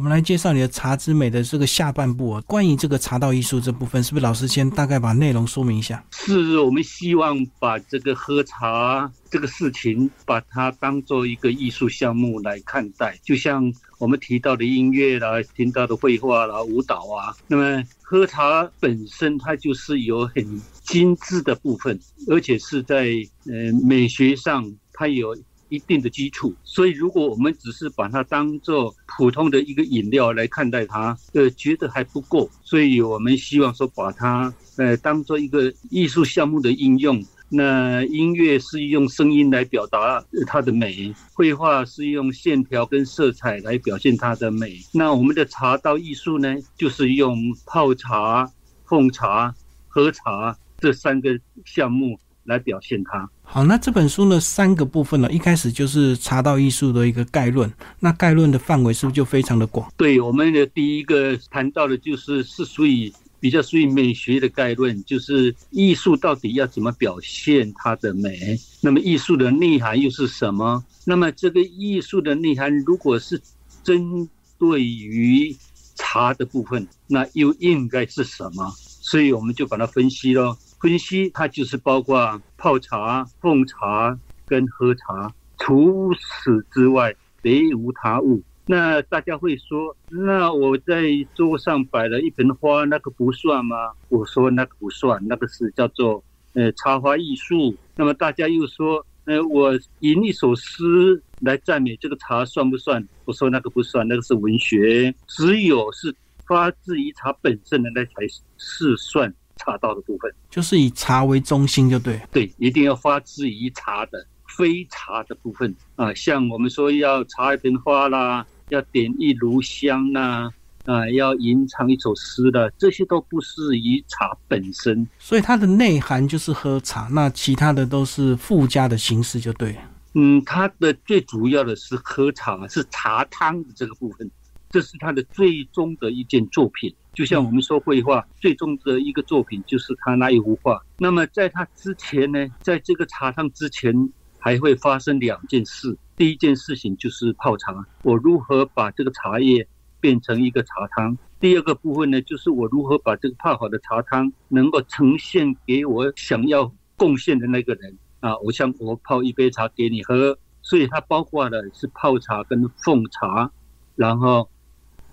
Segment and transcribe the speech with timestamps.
[0.00, 6.02] 我们来介绍你的茶之美的这个下半部啊，关于这个茶道艺术这部分，是不是老师先大概把内容说明一下？
[6.10, 17.36] 是我们希望把这个喝茶这个事情，把它当做一个艺术项目来看待，就像我们提到的音乐啦，听到的绘画啦、舞蹈啊。
[17.46, 23.10] 那么喝茶本身它就是有很精致的部分，而且是在
[23.44, 24.64] 呃美学上
[24.94, 25.36] 它有。
[25.70, 37.24] 一定的基础，所以如果我们只是把它当做普通的一个饮料来看待它，呃，觉得还不够，所以我们希望说把它呃当做一个艺术项目的应用。
[37.52, 44.78] 那音乐是用声音来表达它的美，绘画是用线条跟色彩来表现它的美。
[44.92, 48.48] 那我们的茶道艺术呢，就是用泡茶、
[48.84, 49.52] 奉茶、
[49.88, 52.20] 喝茶这三个项目。
[52.44, 53.28] 来表现它。
[53.42, 57.72] 好，那这本书呢，三个部分呢，一开始就是茶道艺术的一个概论。
[57.98, 59.92] 那概论的范围是不是就非常的广？
[59.96, 68.58] 对，我们的第一个谈到的就是是属于比较属于美学的概论，就是艺术到底要怎么表现它的美？
[68.80, 70.84] 那么艺术的内涵又是什么？
[71.04, 73.40] 那么这个艺术的内涵，如果是
[73.82, 75.56] 针对于
[75.96, 78.72] 茶的部分，那又应该是什么？
[78.76, 80.56] 所以我们就把它分析喽。
[80.80, 88.42] 分析它就是包括泡茶、奉茶跟喝茶，除此之外别无他物。
[88.64, 91.02] 那大家会说，那我在
[91.34, 93.92] 桌上摆了一盆花，那个不算吗？
[94.08, 96.22] 我说那个不算，那个是叫做
[96.54, 97.76] 呃插花艺术。
[97.96, 103.06] 那么大家又说，呃，我吟一首诗来赞美这个茶，算不算？
[103.24, 105.14] 我说那个不算，那个是文学。
[105.26, 106.14] 只有是
[106.46, 108.12] 发自于茶本身的那才
[108.56, 109.34] 是算。
[109.60, 120.50] 茶道的部分就是以茶为中心，就对对，一定要发自于茶的非茶的部分啊，像我们说要插一盆花啦，要点一炉香呐，
[120.86, 129.76] 啊，要吟唱一首诗的，这些都不是以茶本身，所以它的内涵就是喝茶，那其他的都是附加的形式，就对。
[130.14, 134.28] 嗯，它的最主要的是喝茶，是茶汤的这个部分。
[134.70, 140.80] 这是他的最终的一件作品，就像我们说绘画，最终的一个作品就是他那一幅画。
[140.96, 143.92] 那么在他之前呢，在这个茶汤之前，
[144.38, 145.98] 还会发生两件事。
[146.16, 149.66] 第一件事情就是泡茶，我如何把这个茶叶
[149.98, 158.38] 变成一个茶汤；第二个部分呢，就是我如何把这个泡好的茶汤能够呈现给我想要贡献的那个人啊。
[158.38, 163.50] 我想我泡一杯茶给你喝，所以它包括的是泡茶跟奉茶，
[163.96, 164.48] 然后。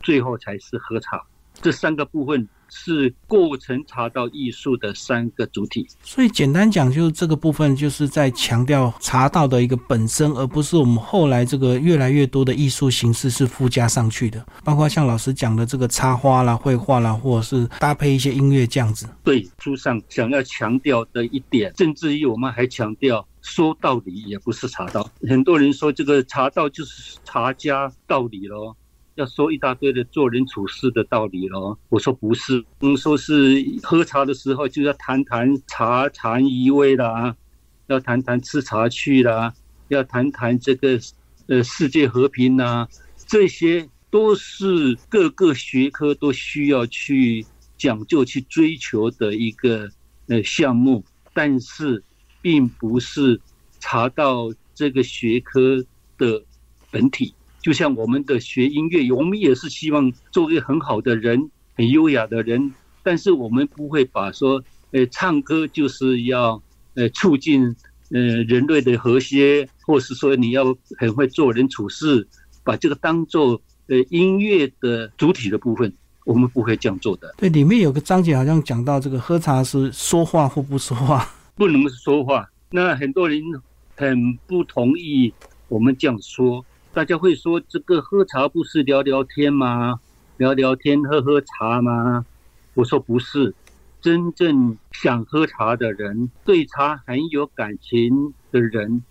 [0.01, 1.21] 最后才是喝茶，
[1.61, 5.87] 这三个部分是构成茶道艺术的三个主体。
[6.03, 19.07] 所以简单讲，就是这个部分就是在强调茶道的一个本身，而不是我们后来这个越来越多的艺术形式是附加上去的，包括像老师讲的这个插花啦、绘画啦，或者是搭配一些音乐这样子。
[19.23, 25.09] 对，书上想要强调的一点，甚至于我们还强调，说道理也不是茶道。
[25.27, 28.75] 很多人说这个茶道就是茶家道理咯。
[29.17, 31.77] 要说一大堆的做人处事的道理咯。
[31.89, 37.35] 我说不是，嗯，说是喝茶的时候就要谈谈茶禅一味啦，
[37.87, 39.51] 要谈谈吃茶去啦，
[39.87, 40.99] 要谈谈这个
[41.47, 42.87] 呃世界和平呐，
[43.25, 47.43] 这些都是各个学科都需要去
[47.75, 49.89] 讲究去追求的一个
[50.27, 52.03] 呃项目，但是
[52.43, 53.41] 并不是
[53.79, 55.83] 茶道这个学科
[56.19, 56.43] 的
[56.91, 57.33] 本体。
[57.61, 62.73] 就像我们的学音乐，我们也是希望做一个很好的人，很优雅的人。
[63.03, 66.61] 但是我们不会把说，呃，唱歌就是要
[66.93, 67.75] 呃促进
[68.11, 72.27] 呃人类的和谐，或是说你要很会做人处事，
[72.63, 75.91] 把这个当做呃音乐的主体的部分，
[76.25, 77.33] 我们不会这样做的。
[77.37, 82.49] 对，里面有个章节好像讲到这个喝茶是说话或不说话，不能说话。
[82.69, 83.41] 那很多人
[83.95, 85.33] 很不同意
[85.69, 86.63] 我们这样说。
[86.97, 89.99] 大家会说这个喝茶不是聊聊天吗？
[90.37, 92.25] 聊聊天喝喝茶吗？
[92.73, 93.53] 我说不是，
[94.01, 99.03] 真正想喝茶的人，对茶很有感情的人，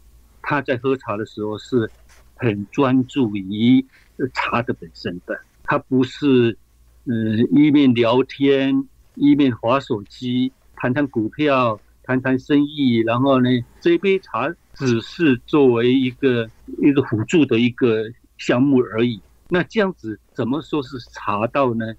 [0.42, 1.88] 他在喝茶的时候是
[2.34, 3.86] 很专注于
[4.34, 5.38] 茶的本身的。
[5.62, 6.58] 他不是
[7.04, 13.50] 嗯一面聊天一面划手机，谈谈股票，谈谈生意，然后呢
[13.80, 14.54] 这杯茶。
[14.78, 16.50] 只是作为一个
[16.82, 18.04] 一个辅助的一个
[18.36, 19.18] 项目而已。
[19.48, 21.94] 那这样子怎么说是茶道呢？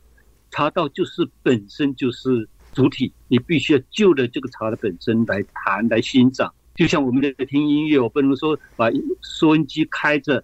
[0.51, 6.53] 茶道就是本身就是主体，你必须要就着这个茶的本身来谈来欣赏。
[6.75, 8.91] 就像我们在听音乐，我不能说把
[9.23, 10.43] 收音机开着，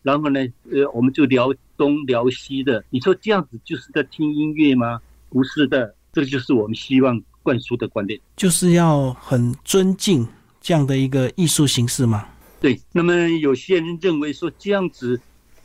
[0.00, 0.40] 然后呢，
[0.72, 2.82] 呃，我们就聊东聊西的。
[2.88, 5.02] 你说这样子就是在听音乐吗？
[5.28, 10.26] 不是的，这就是我们希望灌输的观点，就是要很尊敬
[10.60, 12.26] 这样的一个艺术形式嘛。
[12.58, 15.20] 对，那么有些人认为说这样子，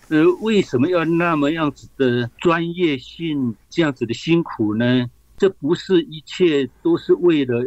[0.09, 5.09] 呃，为什么要那么样子的专业性，这样子的辛苦呢？
[5.37, 7.65] 这不是一切都是为了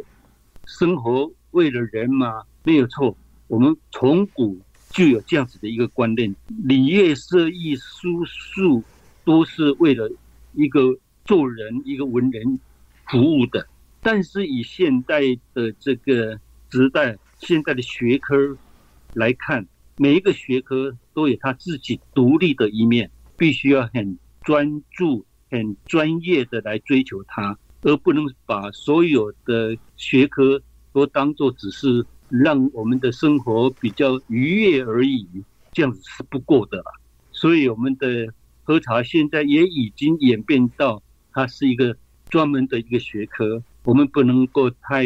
[0.67, 2.43] 生活，为了人吗？
[2.65, 3.17] 没有错，
[3.49, 4.61] 我们从古
[4.91, 8.85] 就有这样子的一个观念，礼乐射艺书数
[9.25, 10.13] 都是为了
[10.53, 10.95] 一个
[11.25, 12.61] 做人、一个文人
[13.09, 13.67] 服务的。
[14.03, 15.21] 但是以现代
[15.55, 16.39] 的这个
[16.71, 18.57] 时代，现在的学科。
[19.15, 19.67] 来看
[19.99, 30.63] 每一个学科都有它自己独立的一面，必须要很专注、很专业的来追求它，而不能把所有的学科
[30.95, 35.29] 都当做只是让我们的生活比较愉悦而已，
[35.73, 36.85] 这样子是不够的了。
[37.33, 38.33] 所以我们的
[38.63, 41.03] 喝茶现在也已经演变到
[41.33, 41.95] 它是一个
[42.31, 45.05] 专门的一个学科，我们不能够太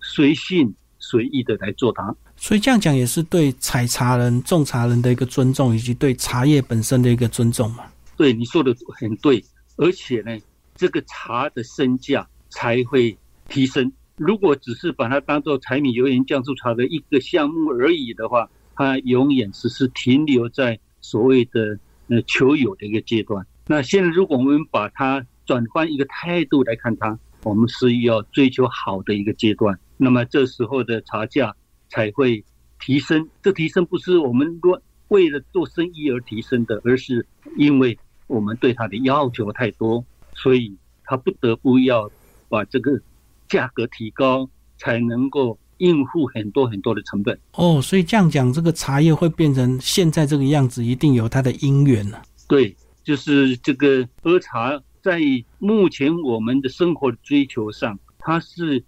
[0.00, 2.14] 随性随意的来做它。
[2.36, 7.84] 所以这样讲也是对采茶人、种茶人的一个尊重，以及对茶叶本身的一个尊重嘛。
[8.16, 9.42] 对，你说的很对，
[9.76, 10.38] 而且呢，
[10.74, 13.16] 这个茶的身价才会
[13.48, 13.90] 提升。
[14.16, 21.78] 如果只是把它当做柴米油盐酱醋茶的一个项目而已的话，它永远只是停留在所谓的
[22.08, 23.44] 呃求有的一个阶段。
[23.66, 29.78] 那现在如果我们把它转换一个态度来看它，我们是要追求好的一个阶段。
[29.96, 31.54] 那么这时候的茶价。
[31.90, 32.44] 才会
[32.80, 33.28] 提升。
[33.40, 37.24] 这提升不是我们为为了做生意而提升的，而是
[37.56, 37.96] 因为
[38.26, 40.04] 我们对它的要求太多，
[40.34, 40.74] 所以
[41.04, 42.10] 它不得不要
[42.48, 43.00] 把这个
[43.48, 47.38] 价格提高，才能够应付很多很多的成本。
[47.52, 52.20] 哦，所以这样讲，这个茶叶会变成现在这个样子，一定有它的因缘了。
[52.48, 52.74] 对，
[53.04, 55.20] 就是这个喝茶，在
[55.58, 58.82] 目前我们的生活追求上，它是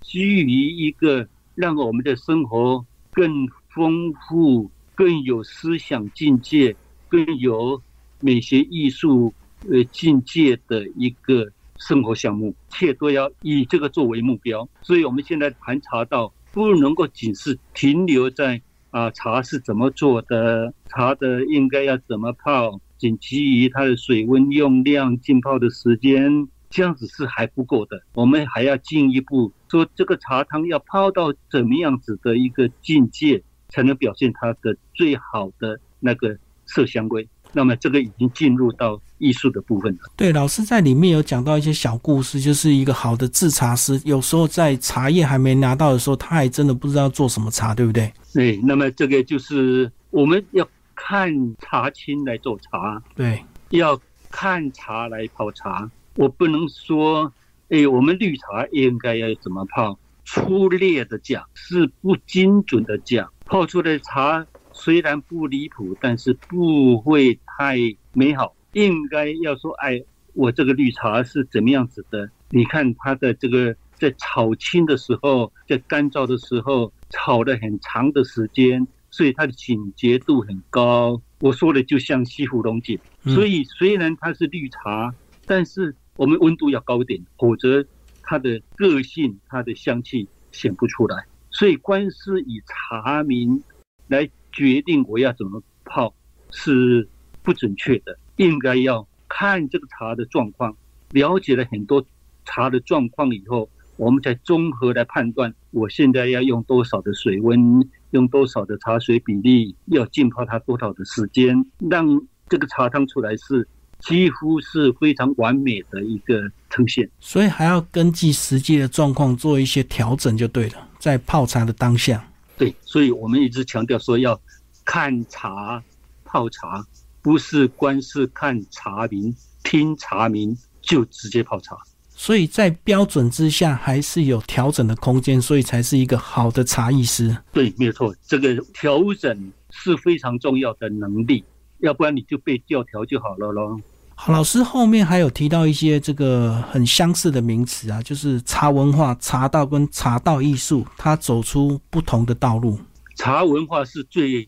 [0.00, 1.28] 基于一个。
[1.56, 6.74] 让我们的生活更丰富、更有思想境界、
[7.06, 7.82] 更有
[8.20, 9.34] 美学艺术
[9.68, 11.46] 呃境界的一个
[11.76, 14.66] 生活项目，切都要以这个作为目标。
[14.80, 26.46] 所以，我们现在谈茶道，不能够仅是停留在啊茶是怎么做的，茶的应该要怎么泡，仅基于它的水温、用量、浸泡的时间。
[26.72, 37.28] 这样子是还不够的，我们还要进一步说，这个茶汤要泡到怎么样子的一个境界，才能表现它的最好的那个色香味。
[37.52, 39.98] 那么这个已经进入到艺术的部分了。
[40.16, 48.12] 对，老师在里面有讲到一些小故事，就是一个好的制茶师，有时候在茶叶还没拿到的时候，他还真的不知道做什么茶，对不对？
[48.32, 50.64] 对，那么这个就是我们要
[51.02, 53.98] 看茶青来做茶，对，要
[54.30, 55.90] 看茶来泡茶。
[56.14, 57.32] 我不能说，
[57.70, 59.98] 哎，我们绿茶应该要怎么泡？
[60.26, 63.32] 粗略的讲，是不精准的讲。
[63.46, 67.78] 泡出的茶虽然不离谱，但是不会太
[68.12, 68.54] 美好。
[68.74, 70.04] 应该要说，哎，
[70.34, 72.30] 我这个绿茶是怎么样子的？
[72.50, 81.20] 你看它的这个在炒青的时候，在干燥的时候，炒了很长的时间，所以它的紧结度很高。
[81.40, 85.14] 我说的就像西湖龙井，所以虽然它是绿茶，
[85.46, 85.94] 但是。
[86.16, 87.82] 我们温度要高点，否则
[88.22, 91.24] 它的个性、它的香气显不出来。
[91.50, 93.62] 所以，官司以茶名
[94.06, 96.12] 来决定我要怎么泡
[96.50, 97.08] 是
[97.42, 98.18] 不准确的。
[98.36, 100.76] 应该要看这个茶的状况，
[101.12, 102.04] 了解了很多
[102.44, 112.06] 茶的状况以后，我们才综合来判断，我现在要用多少的水温，用多少的茶水比例，要浸泡它多少的时间，让
[112.48, 113.66] 这个茶汤出来是。
[114.00, 120.88] 几乎是非常完美的一个呈现，所以还要根据实际的状况做一些调整就对了。
[120.98, 124.40] 在泡茶的当下，对，所以我们一直强调说要
[124.86, 125.84] 看茶
[126.24, 126.82] 泡茶，
[127.20, 131.76] 不是光是看茶名、听茶名就直接泡茶。
[132.22, 137.34] 所以在标准之下还是有调整的空间，所以才是一个好的茶艺师。
[137.50, 141.42] 对，没有错，这个调整是非常重要的能力，
[141.78, 143.80] 要不然你就被教条就好了咯。
[144.14, 152.78] 好，老师后面还有提到一些这个很相似的名词啊，就是茶文化、茶道跟茶道艺术，它走出不同的道路。
[153.16, 154.46] 茶文化是最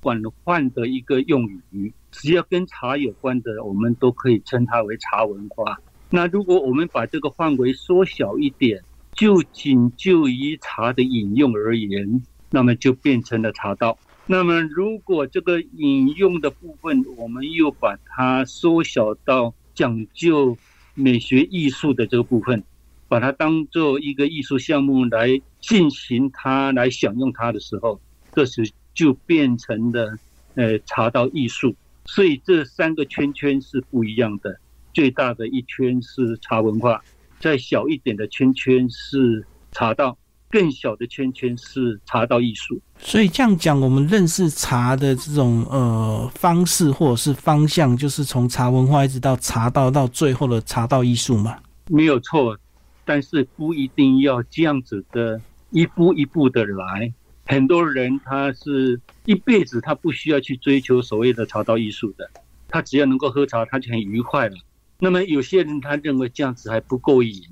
[0.00, 5.76] 广泛的一个用语，只要跟茶有关的，我们都可以称它为茶文化。
[6.10, 13.96] 那如果我们把这个范围缩小一点，就仅就于茶的饮用而言，那么就变成了茶道。
[14.26, 20.56] 那么，如果这个饮用的部分，我们又把它缩小到讲究
[20.94, 22.62] 美学艺术的这个部分，
[23.08, 28.00] 把它当做一个艺术项目来进行它、来享用它的时候，
[28.32, 30.16] 这时就变成了
[30.54, 31.74] 呃茶道艺术。
[32.04, 34.58] 所以这三个圈圈是不一样的。
[34.92, 37.00] 最大的一圈是茶文化，
[37.38, 40.16] 再小一点的圈圈是茶道。
[40.52, 51.56] 更小的圈圈是茶道艺术，所以这样讲，我们认识茶的这种呃方式或者是方向，就是从茶文化一直到茶道，到最后的茶道艺术嘛？
[51.86, 52.58] 没有错，
[53.04, 57.14] 但是不一定要这样子的一步一步的来。
[57.46, 62.28] 很多人他是一辈子他不需要去追求所谓的茶道艺术的，
[62.66, 64.56] 他只要能够喝茶，他就很愉快了。
[65.00, 67.42] 那么有些人他认为这样子还不够瘾。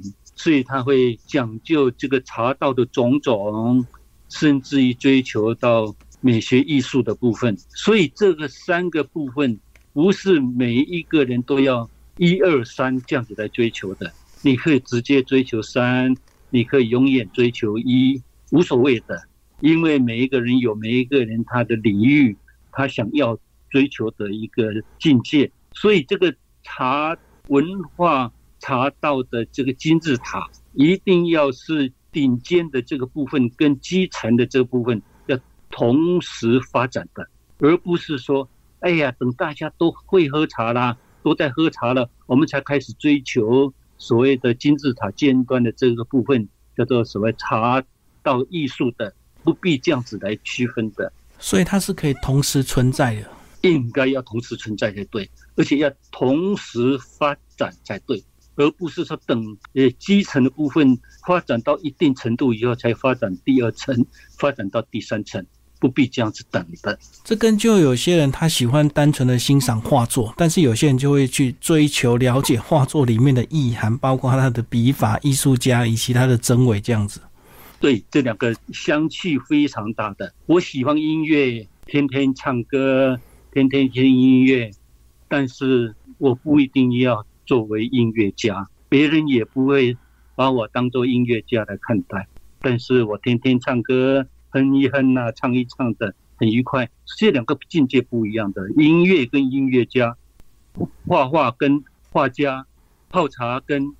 [0.41, 3.85] 所以他会讲究这个茶道的种种，
[4.29, 7.57] 甚至于追求到美学艺术的部分。
[7.71, 9.59] 所以这个三个部分
[9.93, 14.13] 不是每一个人都要一二三这样子来追求的。
[14.43, 16.17] 你可以直接追求三，
[16.51, 19.21] 你可以永远追求一，无所谓的。
[19.61, 22.37] 因为每一个人有每一个人他的领域，
[22.71, 23.37] 他想要
[23.71, 25.51] 追求的一个境界。
[25.73, 28.33] 所以这个茶文化。
[28.61, 35.39] 茶道的这个金字塔一定要是顶尖的这个部分跟基层的这个部分要
[35.71, 37.25] 同时发展的，
[37.61, 38.49] 而不是说，
[38.81, 47.81] 哎呀，等大家都会喝茶啦，都在喝茶了，我们才开始追求所谓的金字塔尖端的这个部分，叫做所谓茶
[48.25, 49.15] 道艺术的，
[49.45, 51.13] 不必这样子来区分的。
[51.39, 53.31] 所以它是可以同时存在的，
[53.63, 58.23] 应该要同时存在才对，而且要同时发展才对。
[58.57, 64.05] 而不是说等呃基层的部分发展到一定程度以后才发展第二层，
[64.37, 65.47] 发展到第三层，
[65.79, 66.99] 不必这样子等的。
[67.23, 77.21] 这跟就有些人他喜欢单纯的欣赏画作，但是有些人就会去追求了解画作里面的意涵，包括他的笔法、艺术家以及他的真伪这样子。
[77.79, 80.35] 对，这两个相去非常大的。
[80.47, 83.21] 我喜欢音乐，天天唱歌，
[83.53, 84.71] 天天听音乐，
[85.29, 87.25] 但是我不一定要。
[87.49, 89.97] 作为音乐家，别人也不会
[90.35, 92.29] 把我当做音乐家来看待。
[92.61, 96.91] 但是我天天唱歌，哼一哼呐，唱一唱的很愉快。
[97.17, 100.15] 这两个境界不一样的，音乐跟音乐家，
[101.07, 102.67] 画画跟画家，
[103.09, 103.95] 泡茶跟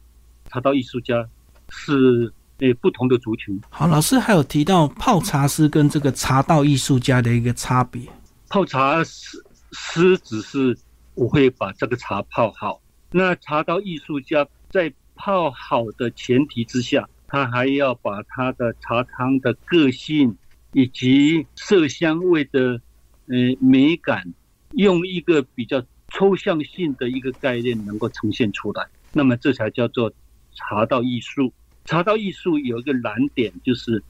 [0.51, 1.27] 茶道艺术家
[1.71, 3.59] 是呃不同的族群。
[3.71, 8.03] 好，老师还有提到泡茶师跟这个茶道艺术家的一个差别。
[8.49, 10.77] 泡茶师师只是
[11.15, 12.81] 我会把这个茶泡好。
[13.11, 20.37] 那茶道艺术家在泡好的前提之下，他还要把他的茶汤的个性
[20.73, 22.81] 以及色香味的
[23.27, 24.33] 呃美感，
[24.73, 28.87] 用一个比较抽象性的一个概念能够呈现出来。
[29.13, 30.13] 那么这才叫做
[30.55, 31.53] 茶道艺术。
[31.85, 34.03] 茶道艺术有一个难点，就是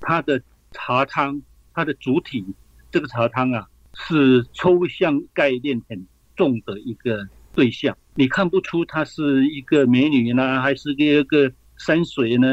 [0.00, 0.42] 它的
[0.72, 1.40] 茶汤，
[1.72, 2.44] 它的主体
[2.90, 3.68] 这个茶汤啊，
[3.98, 7.96] 是抽象概念很重的一个对象。
[8.14, 12.46] 你看不出她是一个美女呢，还是一个山水呢，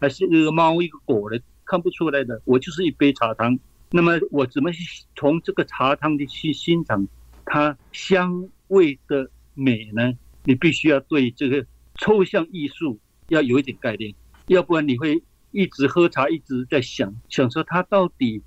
[0.00, 1.38] 还是一个猫一个狗呢？
[1.64, 2.42] 看不出来的。
[2.44, 3.58] 我就是一杯茶汤。
[3.90, 4.70] 那么我怎么
[5.14, 7.06] 从这个茶汤的去欣赏
[7.44, 10.12] 它香味的美呢？
[10.44, 11.64] 你必须要对这个
[11.96, 12.98] 抽象艺术
[13.28, 14.14] 要有一点概念，
[14.48, 18.42] 要不然你会一直喝茶，一直在想，想说它到底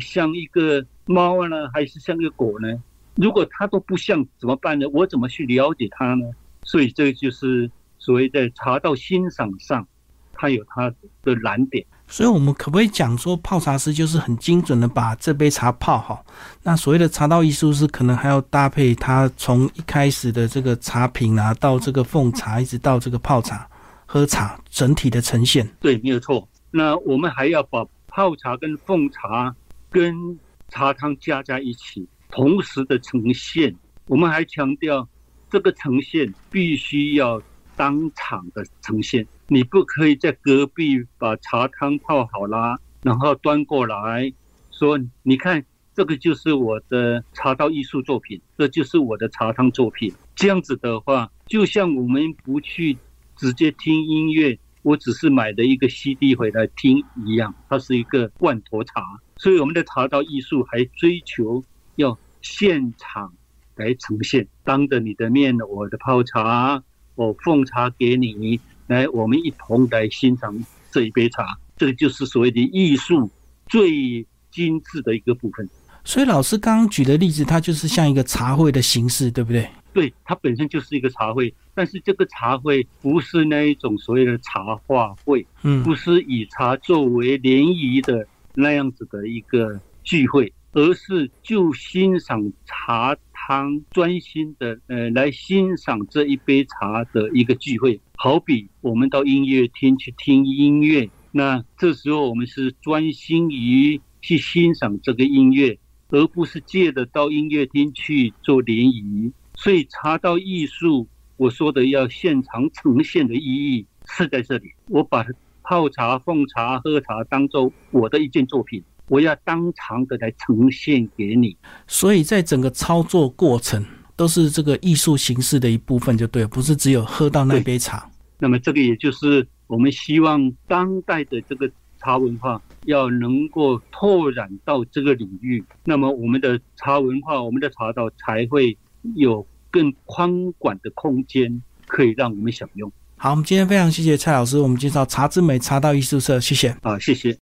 [0.00, 2.68] 像一个猫呢，还是像个狗呢？
[3.16, 4.86] 如果它都不像怎么办呢？
[4.92, 6.24] 我怎么去了解它呢？
[6.62, 9.84] 所以这就是所谓在茶道欣赏上，
[10.32, 10.88] 它有它
[11.24, 11.84] 的难点。
[12.06, 16.24] 所以我们可不可以讲说，泡茶师就是很精准的把这杯茶泡好？
[16.62, 23.68] 那所谓的茶道艺术是可能还要搭配它从一开始的这个茶品啊，到这个奉茶，一直到这个泡茶、
[24.06, 25.68] 喝茶整体的呈现。
[25.80, 26.48] 对，没有错。
[26.70, 29.54] 那我们还要把泡茶跟奉茶
[29.90, 30.38] 跟
[30.70, 32.08] 茶汤加在一起。
[32.30, 33.74] 同时的呈现，
[34.06, 35.08] 我们还强调，
[35.50, 37.42] 这个呈现必须要
[37.76, 39.26] 当场的呈现。
[39.48, 44.32] 你不可以在隔壁把茶汤泡好啦，然后端过来，
[44.70, 50.14] 说你看这个就是我的茶道艺术作品，这就是我的茶汤作品。
[50.36, 52.96] 这样子的话，就像我们不去
[53.34, 59.02] 直接听音乐，我只是买了一个 CD 回来听一样，它是一个罐头茶。
[59.36, 61.64] 所以我们的茶道艺术还追求。
[61.96, 63.34] 要现场
[63.76, 66.82] 来呈现，当着你的面，我的泡茶，
[67.14, 73.28] 我奉茶给你，来，我们一同来欣赏这一杯茶，这个就是所谓的艺术
[73.66, 75.68] 最精致的一个部分。
[76.04, 79.68] 所以老师刚刚举的例子，它就是像一个茶会的形式，对不对？
[79.92, 98.00] 对，它本身就是一个茶会，但是这个茶会不是那一种所谓的茶话会，嗯，不是以茶作为联谊的那样子的一个聚会，而是就欣赏茶汤，专心的呃来欣赏这一杯茶的一个聚会。
[98.14, 105.76] 好比我们到音乐厅去听音乐，那这时候我们是专心于去欣赏这个音乐，
[106.10, 109.32] 而不是借着到音乐厅去做联谊。
[109.54, 114.72] 所以茶道艺术，我说的要现场呈现的意义是在这里。
[114.88, 115.24] 我把
[115.62, 121.56] 泡茶、奉茶、喝茶当做我的一件作品，我要当场的来呈现给你。
[121.86, 123.84] 所以在整个操作过程
[124.16, 128.10] 都是这个艺术形式的一部分，就对，不是只有喝到那杯茶。
[128.38, 138.76] 那么这个也就是我们希望当代的这个茶文化要能够拓展到这个领域，那么我们的茶文化、我们的茶道才会
[139.14, 139.46] 有。
[139.72, 142.90] 更宽广的空间可以让我们享用。
[143.16, 146.70] 好，我们今天非常谢谢蔡老师，我们介绍茶之美茶道艺术社，谢谢。
[146.82, 147.38] 啊，谢谢。